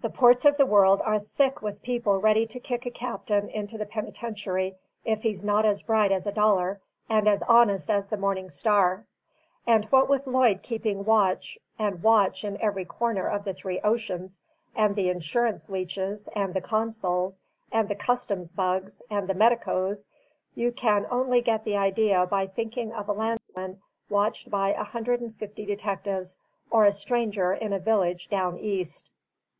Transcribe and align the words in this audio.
The 0.00 0.10
ports 0.10 0.44
of 0.44 0.56
the 0.56 0.66
world 0.66 1.00
are 1.02 1.20
thick 1.20 1.62
with 1.62 1.84
people 1.84 2.18
ready 2.20 2.44
to 2.46 2.58
kick 2.58 2.84
a 2.84 2.90
captain 2.90 3.48
into 3.48 3.78
the 3.78 3.86
penitentiary 3.86 4.74
if 5.04 5.22
he's 5.22 5.44
not 5.44 5.64
as 5.64 5.82
bright 5.82 6.10
as 6.10 6.26
a 6.26 6.32
dollar 6.32 6.80
and 7.08 7.28
as 7.28 7.44
honest 7.44 7.88
as 7.88 8.08
the 8.08 8.16
morning 8.16 8.50
star; 8.50 9.06
and 9.64 9.84
what 9.92 10.08
with 10.08 10.26
Lloyd 10.26 10.62
keeping 10.62 11.04
watch 11.04 11.56
and 11.78 12.02
watch 12.02 12.42
in 12.42 12.60
every 12.60 12.84
corner 12.84 13.28
of 13.28 13.44
the 13.44 13.54
three 13.54 13.78
oceans, 13.82 14.40
and 14.74 14.96
the 14.96 15.08
insurance 15.08 15.68
leeches, 15.68 16.28
and 16.34 16.54
the 16.54 16.60
consuls, 16.60 17.40
and 17.70 17.88
the 17.88 17.94
customs 17.94 18.52
bugs, 18.52 19.00
and 19.08 19.28
the 19.28 19.34
medicos, 19.34 20.08
you 20.56 20.72
can 20.72 21.06
only 21.08 21.40
get 21.40 21.62
the 21.62 21.76
idea 21.76 22.26
by 22.26 22.48
thinking 22.48 22.92
of 22.92 23.08
a 23.08 23.12
landsman 23.12 23.80
watched 24.10 24.50
by 24.50 24.70
a 24.72 24.82
hundred 24.82 25.20
and 25.20 25.36
fifty 25.36 25.64
detectives, 25.64 26.40
or 26.72 26.84
a 26.84 26.90
stranger 26.90 27.52
in 27.54 27.72
a 27.72 27.78
village 27.78 28.26
Down 28.26 28.58
East." 28.58 29.12